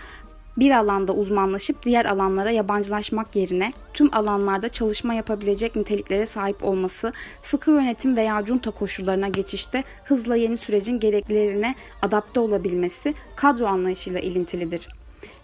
bir 0.58 0.72
alanda 0.72 1.14
uzmanlaşıp 1.14 1.84
diğer 1.84 2.06
alanlara 2.06 2.52
yabancılaşmak 2.52 3.36
yerine 3.36 3.74
tüm 3.94 4.16
alanlarda 4.16 4.70
çalışma 4.70 5.14
yapabilecek 5.14 5.76
niteliklere 5.76 6.26
sahip 6.26 6.64
olması, 6.64 7.14
sıkı 7.42 7.72
yönetim 7.72 8.18
veya 8.18 8.46
junta 8.46 8.72
koşullarına 8.72 9.28
geçişte 9.28 9.84
hızla 10.06 10.36
yeni 10.36 10.58
sürecin 10.58 11.00
gereklilerine 11.00 11.76
adapte 12.02 12.40
olabilmesi 12.40 13.14
kadro 13.36 13.66
anlayışıyla 13.66 14.20
ilintilidir. 14.20 14.88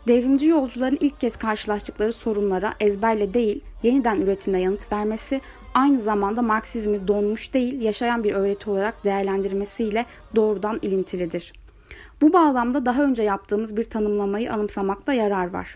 Devrimci 0.08 0.48
yolcuların 0.48 0.98
ilk 1.02 1.20
kez 1.20 1.38
karşılaştıkları 1.38 2.14
sorunlara 2.14 2.74
ezberle 2.80 3.34
değil, 3.34 3.62
yeniden 3.84 4.22
üretimle 4.22 4.60
yanıt 4.60 4.92
vermesi, 4.92 5.42
aynı 5.74 6.00
zamanda 6.00 6.42
Marksizmi 6.42 7.08
donmuş 7.08 7.54
değil, 7.54 7.82
yaşayan 7.82 8.24
bir 8.24 8.34
öğreti 8.34 8.70
olarak 8.70 9.04
değerlendirmesiyle 9.04 10.06
doğrudan 10.36 10.80
ilintilidir. 10.82 11.54
Bu 12.22 12.34
bağlamda 12.34 12.86
daha 12.86 13.04
önce 13.04 13.24
yaptığımız 13.24 13.78
bir 13.78 13.84
tanımlamayı 13.84 14.54
anımsamakta 14.54 15.14
yarar 15.14 15.54
var. 15.54 15.76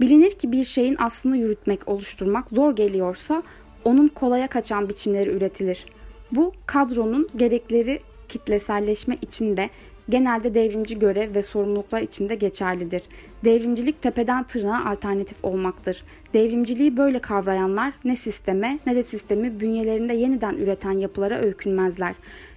Bilinir 0.00 0.30
ki 0.30 0.52
bir 0.52 0.64
şeyin 0.64 0.96
aslını 0.98 1.36
yürütmek, 1.36 1.88
oluşturmak 1.88 2.50
zor 2.50 2.76
geliyorsa 2.76 3.42
onun 3.84 4.08
kolaya 4.08 4.48
kaçan 4.48 4.88
biçimleri 4.88 5.30
üretilir. 5.30 5.86
Bu 6.32 6.52
kadronun 6.66 7.28
gerekleri 7.36 8.00
kitleselleşme 8.28 9.18
içinde 9.22 9.70
genelde 10.10 10.54
devrimci 10.54 10.98
görev 10.98 11.34
ve 11.34 11.42
sorumluluklar 11.42 12.02
içinde 12.02 12.34
geçerlidir. 12.34 13.02
Devrimcilik 13.44 14.02
tepeden 14.02 14.44
tırnağa 14.44 14.90
alternatif 14.90 15.44
olmaktır. 15.44 16.04
Devrimciliği 16.34 16.96
böyle 16.96 17.18
kavrayanlar 17.18 17.92
ne 18.04 18.16
sisteme 18.16 18.78
ne 18.86 18.96
de 18.96 19.02
sistemi 19.02 19.60
bünyelerinde 19.60 20.14
yeniden 20.14 20.54
üreten 20.54 20.92
yapılara 20.92 21.38
öykünmezler. 21.38 22.14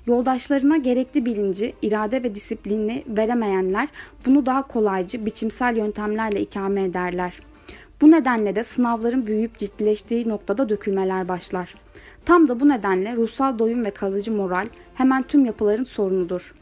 Yoldaşlarına 0.07 0.77
gerekli 0.77 1.25
bilinci, 1.25 1.73
irade 1.81 2.23
ve 2.23 2.35
disiplini 2.35 3.03
veremeyenler 3.07 3.87
bunu 4.25 4.45
daha 4.45 4.67
kolaycı, 4.67 5.25
biçimsel 5.25 5.77
yöntemlerle 5.77 6.41
ikame 6.41 6.83
ederler. 6.83 7.39
Bu 8.01 8.11
nedenle 8.11 8.55
de 8.55 8.63
sınavların 8.63 9.27
büyüyüp 9.27 9.57
ciddileştiği 9.57 10.29
noktada 10.29 10.69
dökülmeler 10.69 11.27
başlar. 11.27 11.75
Tam 12.25 12.47
da 12.47 12.59
bu 12.59 12.69
nedenle 12.69 13.15
ruhsal 13.15 13.59
doyum 13.59 13.85
ve 13.85 13.91
kalıcı 13.91 14.31
moral 14.31 14.67
hemen 14.95 15.23
tüm 15.23 15.45
yapıların 15.45 15.83
sorunudur. 15.83 16.53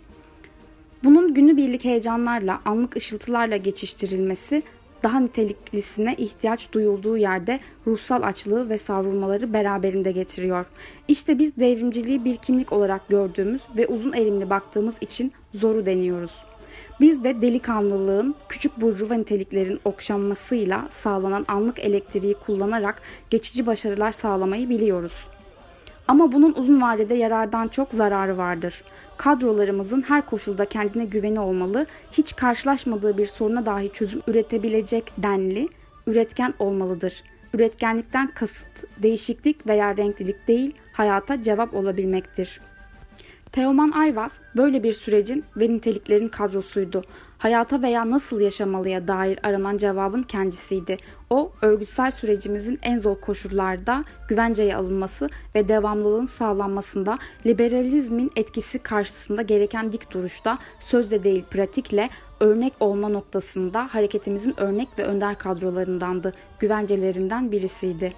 Bunun 1.04 1.34
günübirlik 1.34 1.86
heyecanlarla, 1.86 2.60
anlık 2.66 2.96
ışıltılarla 2.96 3.58
geçiştirilmesi 3.58 4.64
daha 5.04 5.20
niteliklisine 5.20 6.16
ihtiyaç 6.18 6.72
duyulduğu 6.72 7.18
yerde 7.18 7.60
ruhsal 7.88 8.24
açlığı 8.24 8.70
ve 8.70 8.78
savrulmaları 8.78 9.54
beraberinde 9.54 10.12
getiriyor. 10.12 10.66
İşte 11.08 11.40
biz 11.40 11.58
devrimciliği 11.58 12.26
bir 12.26 12.38
kimlik 12.38 12.74
olarak 12.74 13.10
gördüğümüz 13.10 13.62
ve 13.78 13.88
uzun 13.88 14.14
elimli 14.14 14.50
baktığımız 14.50 14.96
için 15.02 15.32
zoru 15.54 15.86
deniyoruz. 15.86 16.32
Biz 17.00 17.24
de 17.24 17.42
delikanlılığın, 17.42 18.36
küçük 18.50 18.82
burjuva 18.82 19.14
niteliklerin 19.14 19.80
okşanmasıyla 19.86 20.88
sağlanan 20.92 21.46
anlık 21.48 21.80
elektriği 21.80 22.34
kullanarak 22.34 23.02
geçici 23.30 23.66
başarılar 23.66 24.12
sağlamayı 24.12 24.70
biliyoruz. 24.70 25.14
Ama 26.08 26.32
bunun 26.32 26.54
uzun 26.54 26.82
vadede 26.82 27.14
yarardan 27.14 27.68
çok 27.68 27.92
zararı 27.92 28.38
vardır. 28.38 28.84
Kadrolarımızın 29.18 30.02
her 30.02 30.26
koşulda 30.26 30.66
kendine 30.66 31.06
güveni 31.06 31.40
olmalı, 31.40 31.86
hiç 32.12 32.36
karşılaşmadığı 32.36 33.18
bir 33.18 33.26
soruna 33.26 33.66
dahi 33.66 33.92
çözüm 33.94 34.22
üretebilecek 34.28 35.12
denli, 35.18 35.70
üretken 36.08 36.54
olmalıdır. 36.60 37.24
Üretkenlikten 37.54 38.28
kasıt 38.28 39.02
değişiklik 39.04 39.68
veya 39.68 39.98
renklilik 39.98 40.48
değil, 40.48 40.76
hayata 40.94 41.44
cevap 41.44 41.74
olabilmektir.'' 41.74 42.71
Teoman 43.52 43.92
Ayvaz 43.92 44.32
böyle 44.56 44.84
bir 44.84 44.94
sürecin 44.94 45.44
ve 45.58 45.70
niteliklerin 45.70 46.28
kadrosuydu. 46.28 47.04
Hayata 47.38 47.82
veya 47.82 48.10
nasıl 48.10 48.40
yaşamalıya 48.40 49.08
dair 49.08 49.40
aranan 49.44 49.78
cevabın 49.78 50.24
kendisiydi. 50.24 50.98
O, 51.30 51.52
örgütsel 51.62 52.12
sürecimizin 52.12 52.80
en 52.82 52.98
zor 52.98 53.22
koşullarda 53.22 54.06
güvenceye 54.28 54.76
alınması 54.76 55.30
ve 55.56 55.68
devamlılığın 55.68 56.26
sağlanmasında 56.26 57.18
liberalizmin 57.46 58.32
etkisi 58.36 58.80
karşısında 58.80 59.42
gereken 59.42 59.92
dik 59.94 60.12
duruşta 60.12 60.58
sözde 60.80 61.24
değil 61.24 61.46
pratikle 61.52 62.10
örnek 62.40 62.74
olma 62.80 63.10
noktasında 63.10 63.88
hareketimizin 63.92 64.60
örnek 64.60 64.88
ve 65.00 65.04
önder 65.04 65.38
kadrolarındandı, 65.38 66.34
güvencelerinden 66.60 67.52
birisiydi. 67.52 68.14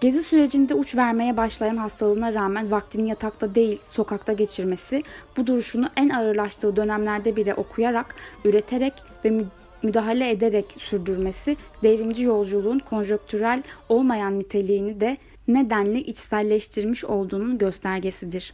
Gezi 0.00 0.22
sürecinde 0.22 0.74
uç 0.74 0.96
vermeye 0.96 1.36
başlayan 1.36 1.76
hastalığına 1.76 2.34
rağmen 2.34 2.70
vaktini 2.70 3.08
yatakta 3.08 3.54
değil 3.54 3.80
sokakta 3.84 4.32
geçirmesi, 4.32 5.02
bu 5.36 5.46
duruşunu 5.46 5.88
en 5.96 6.08
ağırlaştığı 6.08 6.76
dönemlerde 6.76 7.36
bile 7.36 7.54
okuyarak, 7.54 8.14
üreterek 8.44 8.92
ve 9.24 9.44
müdahale 9.82 10.30
ederek 10.30 10.64
sürdürmesi 10.78 11.56
devrimci 11.82 12.22
yolculuğun 12.22 12.78
konjöktürel 12.78 13.62
olmayan 13.88 14.38
niteliğini 14.38 15.00
de 15.00 15.16
nedenli 15.48 15.98
içselleştirmiş 16.00 17.04
olduğunun 17.04 17.58
göstergesidir. 17.58 18.52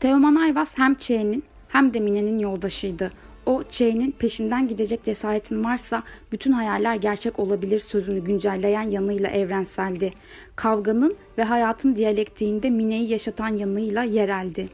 Teoman 0.00 0.34
Ayvaz 0.34 0.78
hem 0.78 0.94
Ç'nin 0.94 1.44
hem 1.68 1.94
de 1.94 2.00
Mine'nin 2.00 2.38
yoldaşıydı. 2.38 3.10
O 3.46 3.62
Ç'nin 3.70 4.10
peşinden 4.10 4.68
gidecek 4.68 5.04
cesaretin 5.04 5.64
varsa 5.64 6.02
bütün 6.32 6.52
hayaller 6.52 6.94
gerçek 6.94 7.38
olabilir 7.38 7.78
sözünü 7.78 8.24
güncelleyen 8.24 8.90
yanıyla 8.90 9.28
evrenseldi. 9.28 10.12
Kavganın 10.56 11.16
ve 11.38 11.42
hayatın 11.42 11.96
diyalektiğinde 11.96 12.70
Mine'yi 12.70 13.08
yaşatan 13.08 13.48
yanıyla 13.48 14.02
yereldi. 14.02 14.68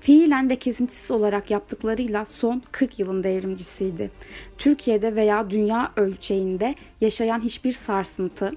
Fiilen 0.00 0.50
ve 0.50 0.56
kesintisiz 0.56 1.10
olarak 1.10 1.50
yaptıklarıyla 1.50 2.26
son 2.26 2.62
40 2.72 2.98
yılın 2.98 3.22
devrimcisiydi. 3.22 4.10
Türkiye'de 4.58 5.14
veya 5.14 5.50
dünya 5.50 5.92
ölçeğinde 5.96 6.74
yaşayan 7.00 7.40
hiçbir 7.40 7.72
sarsıntı, 7.72 8.52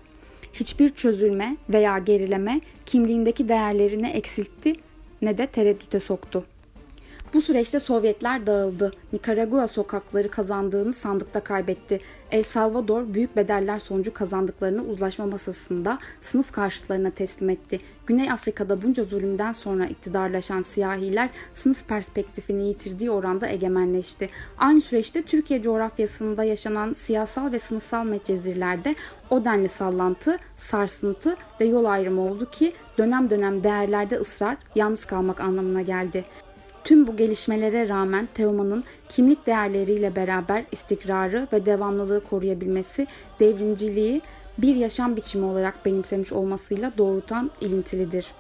hiçbir 0.54 0.90
çözülme 0.90 1.58
veya 1.70 1.98
gerileme 1.98 2.62
kimliğindeki 2.86 3.50
değerlerini 3.50 4.08
eksiltti 4.08 4.74
ne 5.22 5.38
de 5.38 5.48
tereddüte 5.48 6.00
soktu. 6.00 6.46
Bu 7.34 7.42
süreçte 7.42 7.80
Sovyetler 7.80 8.46
dağıldı. 8.48 8.92
Nikaragua 9.14 9.68
sokakları 9.68 10.30
kazandığını 10.30 10.94
sandıkta 10.94 11.40
kaybetti. 11.40 12.00
El 12.32 12.44
Salvador 12.44 13.14
büyük 13.14 13.36
bedeller 13.36 13.80
sonucu 13.80 14.14
kazandıklarını 14.14 14.84
uzlaşma 14.84 15.26
masasında 15.26 16.00
sınıf 16.22 16.52
karşıtlarına 16.52 17.10
teslim 17.10 17.50
etti. 17.50 17.80
Güney 18.06 18.32
Afrika'da 18.32 18.82
bunca 18.82 19.04
zulümden 19.04 19.52
sonra 19.52 19.86
iktidarlaşan 19.86 20.62
siyahiler 20.62 21.30
sınıf 21.54 21.88
perspektifini 21.88 22.68
yitirdiği 22.68 23.12
oranda 23.12 23.48
egemenleşti. 23.48 24.30
Aynı 24.58 24.82
süreçte 24.82 25.22
Türkiye 25.22 25.62
coğrafyasında 25.62 26.44
yaşanan 26.44 26.94
siyasal 26.94 27.52
ve 27.52 27.60
sınıfsal 27.60 28.06
metcezirlerde 28.06 28.96
o 29.30 29.46
denli 29.46 29.68
sallantı, 29.68 30.38
sarsıntı 30.56 31.36
ve 31.62 31.66
yol 31.66 31.86
ayrımı 31.86 32.22
oldu 32.22 32.50
ki 32.52 32.74
dönem 32.98 33.30
dönem 33.30 33.64
değerlerde 33.64 34.18
ısrar, 34.18 34.58
yalnız 34.76 35.06
kalmak 35.06 35.42
anlamına 35.42 35.82
geldi. 35.82 36.26
Tüm 36.84 37.08
bu 37.08 37.18
gelişmelere 37.18 37.90
rağmen 37.90 38.30
Teoman'ın 38.34 38.84
kimlik 39.10 39.48
değerleriyle 39.48 40.16
beraber 40.16 40.66
istikrarı 40.72 41.48
ve 41.54 41.66
devamlılığı 41.66 42.24
koruyabilmesi 42.24 43.08
devrimciliği 43.40 44.22
bir 44.58 44.76
yaşam 44.76 45.16
biçimi 45.16 45.46
olarak 45.46 45.86
benimsemiş 45.86 46.32
olmasıyla 46.32 46.92
doğrudan 46.98 47.52
ilintilidir. 47.62 48.32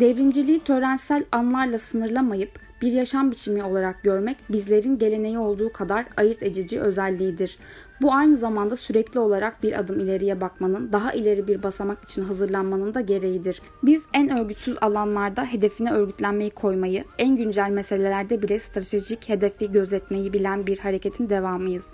Devrimciliği 0.00 0.60
törensel 0.60 1.24
anlarla 1.32 1.78
sınırlamayıp 1.78 2.50
bir 2.82 2.92
yaşam 2.92 3.30
biçimi 3.30 3.64
olarak 3.64 4.02
görmek 4.02 4.36
bizlerin 4.48 4.98
geleneği 4.98 5.38
olduğu 5.38 5.72
kadar 5.72 6.06
ayırt 6.16 6.42
edici 6.42 6.80
özelliğidir. 6.80 7.58
Bu 8.02 8.12
aynı 8.12 8.36
zamanda 8.36 8.76
sürekli 8.76 9.20
olarak 9.20 9.62
bir 9.62 9.78
adım 9.78 10.00
ileriye 10.00 10.40
bakmanın, 10.40 10.92
daha 10.92 11.12
ileri 11.12 11.48
bir 11.48 11.62
basamak 11.62 12.04
için 12.04 12.22
hazırlanmanın 12.22 12.94
da 12.94 13.00
gereğidir. 13.00 13.62
Biz 13.82 14.02
en 14.14 14.38
örgütsüz 14.38 14.76
alanlarda 14.80 15.44
hedefine 15.44 15.92
örgütlenmeyi 15.92 16.50
koymayı, 16.50 17.04
en 17.18 17.36
güncel 17.36 17.70
meselelerde 17.70 18.42
bile 18.42 18.58
stratejik 18.58 19.28
hedefi 19.28 19.72
gözetmeyi 19.72 20.32
bilen 20.32 20.66
bir 20.66 20.78
hareketin 20.78 21.28
devamıyız. 21.28 21.84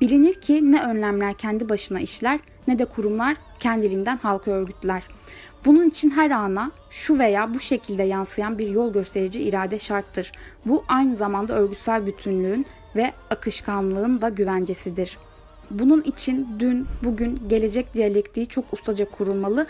Bilinir 0.00 0.34
ki 0.34 0.72
ne 0.72 0.82
önlemler 0.82 1.34
kendi 1.34 1.68
başına 1.68 2.00
işler 2.00 2.40
ne 2.68 2.78
de 2.78 2.84
kurumlar 2.84 3.36
kendiliğinden 3.60 4.16
halkı 4.16 4.50
örgütler. 4.50 5.02
Bunun 5.66 5.88
için 5.88 6.10
her 6.10 6.30
ana 6.30 6.70
şu 6.90 7.18
veya 7.18 7.54
bu 7.54 7.60
şekilde 7.60 8.02
yansıyan 8.02 8.58
bir 8.58 8.68
yol 8.68 8.92
gösterici 8.92 9.40
irade 9.42 9.78
şarttır. 9.78 10.32
Bu 10.66 10.84
aynı 10.88 11.16
zamanda 11.16 11.54
örgütsel 11.54 12.06
bütünlüğün 12.06 12.66
ve 12.96 13.12
akışkanlığın 13.30 14.22
da 14.22 14.28
güvencesidir. 14.28 15.18
Bunun 15.70 16.02
için 16.02 16.48
dün, 16.58 16.86
bugün, 17.04 17.40
gelecek 17.48 17.94
diyalektiği 17.94 18.46
çok 18.46 18.72
ustaca 18.72 19.10
kurulmalı 19.10 19.66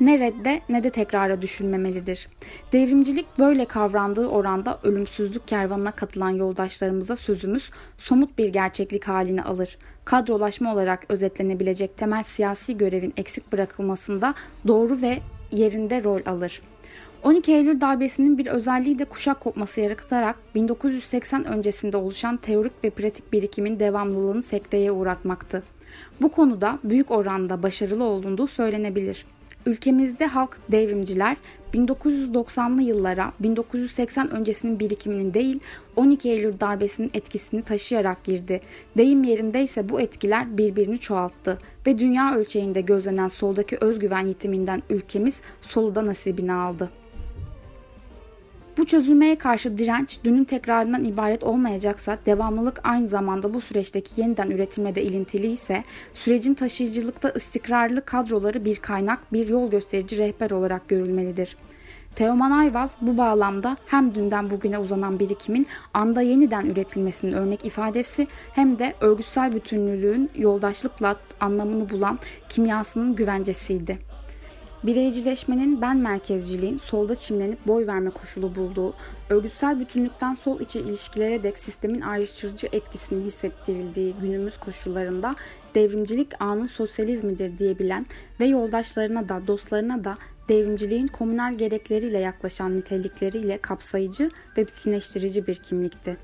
ne 0.00 0.18
redde 0.18 0.60
ne 0.68 0.84
de 0.84 0.90
tekrara 0.90 1.42
düşünmemelidir. 1.42 2.28
Devrimcilik 2.72 3.26
böyle 3.38 3.64
kavrandığı 3.64 4.28
oranda 4.28 4.78
ölümsüzlük 4.82 5.48
kervanına 5.48 5.90
katılan 5.90 6.30
yoldaşlarımıza 6.30 7.16
sözümüz 7.16 7.70
somut 7.98 8.38
bir 8.38 8.48
gerçeklik 8.48 9.08
halini 9.08 9.42
alır. 9.42 9.78
Kadrolaşma 10.04 10.72
olarak 10.72 11.04
özetlenebilecek 11.08 11.96
temel 11.96 12.22
siyasi 12.22 12.78
görevin 12.78 13.12
eksik 13.16 13.52
bırakılmasında 13.52 14.34
doğru 14.66 15.02
ve 15.02 15.18
yerinde 15.52 16.04
rol 16.04 16.20
alır. 16.26 16.62
12 17.22 17.52
Eylül 17.52 17.80
darbesinin 17.80 18.38
bir 18.38 18.46
özelliği 18.46 18.98
de 18.98 19.04
kuşak 19.04 19.40
kopması 19.40 19.80
yaratarak 19.80 20.36
1980 20.54 21.44
öncesinde 21.44 21.96
oluşan 21.96 22.36
teorik 22.36 22.72
ve 22.84 22.90
pratik 22.90 23.32
birikimin 23.32 23.80
devamlılığını 23.80 24.42
sekteye 24.42 24.92
uğratmaktı. 24.92 25.62
Bu 26.20 26.28
konuda 26.28 26.78
büyük 26.84 27.10
oranda 27.10 27.62
başarılı 27.62 28.04
olunduğu 28.04 28.46
söylenebilir. 28.46 29.24
Ülkemizde 29.68 30.26
halk 30.26 30.58
devrimciler 30.72 31.36
1990'lı 31.74 32.82
yıllara 32.82 33.32
1980 33.40 34.30
öncesinin 34.30 34.80
birikiminin 34.80 35.34
değil 35.34 35.60
12 35.96 36.30
Eylül 36.30 36.60
darbesinin 36.60 37.10
etkisini 37.14 37.62
taşıyarak 37.62 38.24
girdi. 38.24 38.60
Deyim 38.96 39.24
yerindeyse 39.24 39.88
bu 39.88 40.00
etkiler 40.00 40.58
birbirini 40.58 40.98
çoğalttı 40.98 41.58
ve 41.86 41.98
dünya 41.98 42.34
ölçeğinde 42.34 42.80
gözlenen 42.80 43.28
soldaki 43.28 43.76
özgüven 43.80 44.26
yitiminden 44.26 44.82
ülkemiz 44.90 45.40
soluda 45.60 46.06
nasibini 46.06 46.52
aldı. 46.52 46.90
Bu 48.78 48.86
çözülmeye 48.86 49.38
karşı 49.38 49.78
direnç 49.78 50.18
dünün 50.24 50.44
tekrarından 50.44 51.04
ibaret 51.04 51.44
olmayacaksa 51.44 52.18
devamlılık 52.26 52.80
aynı 52.84 53.08
zamanda 53.08 53.54
bu 53.54 53.60
süreçteki 53.60 54.20
yeniden 54.20 54.50
üretilmede 54.50 55.02
ilintili 55.02 55.52
ise 55.52 55.82
sürecin 56.14 56.54
taşıyıcılıkta 56.54 57.30
istikrarlı 57.30 58.04
kadroları 58.04 58.64
bir 58.64 58.76
kaynak, 58.76 59.32
bir 59.32 59.48
yol 59.48 59.70
gösterici 59.70 60.18
rehber 60.18 60.50
olarak 60.50 60.88
görülmelidir. 60.88 61.56
Teoman 62.14 62.50
Ayvaz 62.50 62.90
bu 63.00 63.18
bağlamda 63.18 63.76
hem 63.86 64.14
dünden 64.14 64.50
bugüne 64.50 64.78
uzanan 64.78 65.18
birikimin 65.18 65.66
anda 65.94 66.22
yeniden 66.22 66.66
üretilmesinin 66.66 67.32
örnek 67.32 67.64
ifadesi 67.64 68.26
hem 68.52 68.78
de 68.78 68.94
örgütsel 69.00 69.54
bütünlülüğün 69.54 70.30
yoldaşlıkla 70.36 71.16
anlamını 71.40 71.90
bulan 71.90 72.18
kimyasının 72.48 73.16
güvencesiydi. 73.16 74.17
Bireycileşmenin 74.82 75.80
ben 75.80 75.96
merkezciliğin 75.96 76.76
solda 76.76 77.14
çimlenip 77.14 77.66
boy 77.66 77.86
verme 77.86 78.10
koşulu 78.10 78.54
bulduğu, 78.54 78.94
örgütsel 79.30 79.80
bütünlükten 79.80 80.34
sol 80.34 80.60
içi 80.60 80.80
ilişkilere 80.80 81.42
dek 81.42 81.58
sistemin 81.58 82.00
ayrıştırıcı 82.00 82.68
etkisini 82.72 83.24
hissettirildiği 83.24 84.14
günümüz 84.20 84.60
koşullarında 84.60 85.36
devrimcilik 85.74 86.42
anın 86.42 86.66
sosyalizmidir 86.66 87.58
diyebilen 87.58 88.06
ve 88.40 88.46
yoldaşlarına 88.46 89.28
da 89.28 89.46
dostlarına 89.46 90.04
da 90.04 90.18
devrimciliğin 90.48 91.06
komünel 91.06 91.58
gerekleriyle 91.58 92.18
yaklaşan 92.18 92.76
nitelikleriyle 92.76 93.58
kapsayıcı 93.58 94.30
ve 94.56 94.66
bütünleştirici 94.66 95.46
bir 95.46 95.54
kimlikti. 95.54 96.16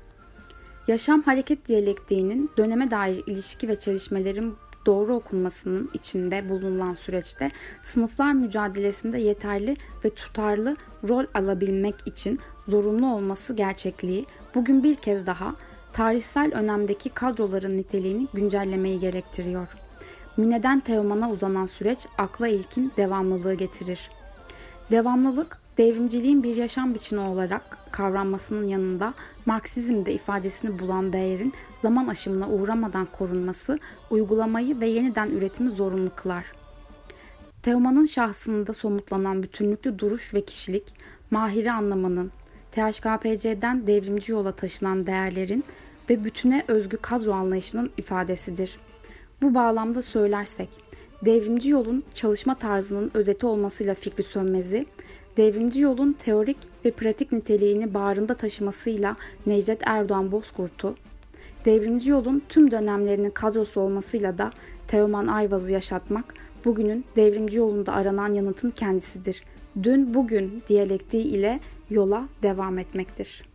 Yaşam 0.87 1.21
hareket 1.21 1.67
diyalektiğinin 1.67 2.51
döneme 2.57 2.91
dair 2.91 3.23
ilişki 3.27 3.67
ve 3.67 3.79
çelişmelerin 3.79 4.55
doğru 4.85 5.15
okunmasının 5.15 5.89
içinde 5.93 6.49
bulunan 6.49 6.93
süreçte 6.93 7.51
sınıflar 7.83 8.33
mücadelesinde 8.33 9.17
yeterli 9.17 9.75
ve 10.05 10.09
tutarlı 10.09 10.75
rol 11.09 11.25
alabilmek 11.33 11.95
için 12.05 12.39
zorunlu 12.67 13.13
olması 13.13 13.53
gerçekliği 13.53 14.25
bugün 14.55 14.83
bir 14.83 14.95
kez 14.95 15.27
daha 15.27 15.55
tarihsel 15.93 16.53
önemdeki 16.53 17.09
kadroların 17.09 17.77
niteliğini 17.77 18.27
güncellemeyi 18.33 18.99
gerektiriyor. 18.99 19.67
Mineden 20.37 20.79
Teoman'a 20.79 21.31
uzanan 21.31 21.65
süreç 21.65 22.07
akla 22.17 22.47
ilkin 22.47 22.91
devamlılığı 22.97 23.53
getirir. 23.53 24.09
Devamlılık 24.91 25.64
devrimciliğin 25.77 26.43
bir 26.43 26.55
yaşam 26.55 26.93
biçimi 26.93 27.21
olarak 27.21 27.77
kavranmasının 27.91 28.67
yanında 28.67 29.13
Marksizmde 29.45 30.13
ifadesini 30.13 30.79
bulan 30.79 31.13
değerin 31.13 31.53
zaman 31.81 32.07
aşımına 32.07 32.49
uğramadan 32.49 33.07
korunması, 33.11 33.79
uygulamayı 34.09 34.79
ve 34.79 34.87
yeniden 34.87 35.29
üretimi 35.29 35.71
zorunlu 35.71 36.09
kılar. 36.15 36.45
Teoman'ın 37.61 38.05
şahsında 38.05 38.73
somutlanan 38.73 39.43
bütünlüklü 39.43 39.99
duruş 39.99 40.33
ve 40.33 40.41
kişilik, 40.41 40.93
mahiri 41.31 41.71
anlamanın, 41.71 42.31
THKPC'den 42.71 43.87
devrimci 43.87 44.31
yola 44.31 44.51
taşınan 44.51 45.07
değerlerin 45.07 45.63
ve 46.09 46.23
bütüne 46.23 46.63
özgü 46.67 46.97
kadro 46.97 47.31
anlayışının 47.33 47.91
ifadesidir. 47.97 48.77
Bu 49.41 49.55
bağlamda 49.55 50.01
söylersek, 50.01 50.69
devrimci 51.25 51.69
yolun 51.69 52.03
çalışma 52.13 52.55
tarzının 52.55 53.11
özeti 53.13 53.45
olmasıyla 53.45 53.93
Fikri 53.93 54.23
Sönmez'i, 54.23 54.85
devrimci 55.37 55.81
yolun 55.81 56.13
teorik 56.13 56.57
ve 56.85 56.91
pratik 56.91 57.31
niteliğini 57.31 57.93
bağrında 57.93 58.33
taşımasıyla 58.33 59.15
Necdet 59.45 59.81
Erdoğan 59.85 60.31
Bozkurt'u, 60.31 60.95
devrimci 61.65 62.09
yolun 62.09 62.43
tüm 62.49 62.71
dönemlerinin 62.71 63.29
kadrosu 63.29 63.81
olmasıyla 63.81 64.37
da 64.37 64.51
Teoman 64.87 65.27
Ayvaz'ı 65.27 65.71
yaşatmak, 65.71 66.33
bugünün 66.65 67.05
devrimci 67.15 67.57
yolunda 67.57 67.93
aranan 67.93 68.33
yanıtın 68.33 68.69
kendisidir. 68.69 69.43
Dün 69.83 70.13
bugün 70.13 70.63
diyalektiği 70.69 71.23
ile 71.23 71.59
yola 71.89 72.29
devam 72.43 72.77
etmektir. 72.79 73.54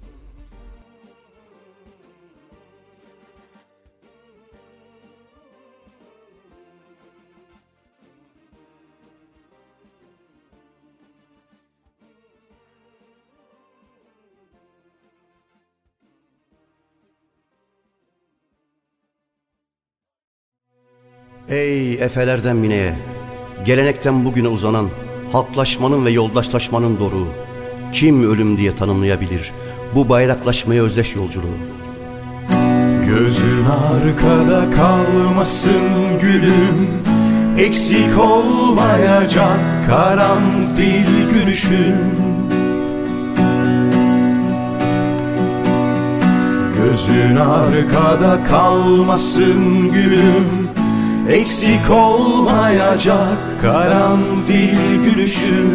Ey 21.51 21.95
efelerden 21.95 22.57
mineye, 22.57 22.99
gelenekten 23.65 24.25
bugüne 24.25 24.49
uzanan, 24.49 24.89
halklaşmanın 25.33 26.05
ve 26.05 26.11
yoldaşlaşmanın 26.11 27.01
doruğu, 27.01 27.29
kim 27.93 28.31
ölüm 28.31 28.59
diye 28.59 28.75
tanımlayabilir 28.75 29.53
bu 29.95 30.09
bayraklaşmaya 30.09 30.83
özdeş 30.83 31.17
yolculuğu? 31.17 31.59
Gözün 33.07 33.65
arkada 33.65 34.71
kalmasın 34.71 36.19
gülüm 36.21 36.89
Eksik 37.59 38.19
olmayacak 38.19 39.61
karanfil 39.87 41.31
gülüşün 41.35 41.95
Gözün 46.77 47.37
arkada 47.37 48.45
kalmasın 48.45 49.93
gülüm 49.93 50.60
Eksik 51.29 51.91
olmayacak 51.91 53.39
karanfil 53.63 55.05
gülüşün 55.05 55.71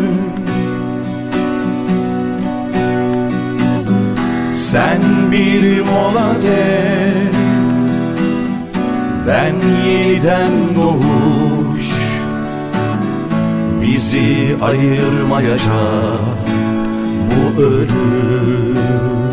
Sen 4.54 5.02
bir 5.32 5.82
mola 5.82 6.36
Ben 9.28 9.54
yeniden 9.88 10.52
doğuş. 10.76 11.90
Bizi 13.82 14.56
ayırmayacak 14.62 15.70
bu 17.30 17.62
ölüm 17.62 19.25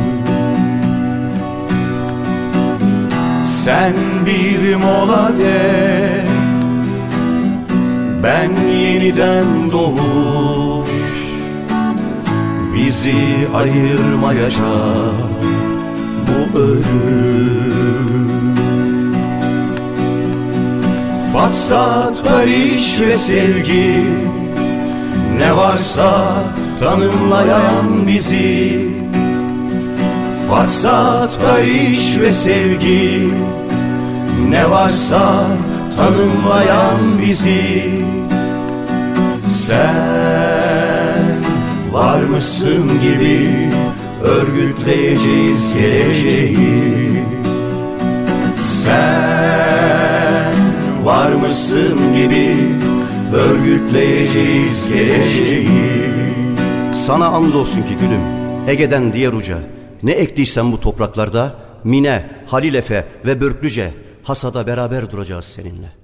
Sen 3.64 3.94
bir 4.26 4.74
mola 4.74 5.32
de. 5.38 6.24
Ben 8.22 8.50
yeniden 8.70 9.70
doğuş. 9.72 10.88
Bizi 12.74 13.14
ayırmayacak 13.54 14.62
bu 16.26 16.58
ölüm. 16.58 17.34
Fatsat, 21.32 22.30
barış 22.30 23.00
ve 23.00 23.12
sevgi. 23.12 24.04
Ne 25.38 25.56
varsa 25.56 26.34
tanımlayan 26.80 28.06
bizi 28.06 29.01
Fatsat, 30.52 31.38
barış 31.46 32.18
ve 32.20 32.32
sevgi. 32.32 33.28
Ne 34.48 34.70
varsa 34.70 35.46
tanımlayan 35.96 36.98
bizi. 37.26 37.90
Sen 39.46 39.94
var 41.92 42.22
mısın 42.22 43.00
gibi 43.02 43.70
Örgütleyeceğiz 44.22 45.74
geleceği. 45.74 47.24
Sen 48.60 50.54
var 51.04 51.32
mısın 51.32 51.98
gibi 52.16 52.56
Örgütleyeceğiz 53.34 54.88
geleceği. 54.88 55.68
Sana 56.92 57.26
andolsun 57.26 57.82
ki 57.82 57.96
gülüm, 58.00 58.22
Ege'den 58.68 59.12
diğer 59.12 59.32
uca, 59.32 59.58
ne 60.02 60.12
ektiysen 60.12 60.72
bu 60.72 60.80
topraklarda, 60.80 61.56
Mine, 61.84 62.30
Halil 62.46 62.74
Efe 62.74 63.08
ve 63.26 63.40
Börklüce 63.40 63.92
hasada 64.22 64.66
beraber 64.66 65.10
duracağız 65.10 65.44
seninle. 65.44 66.01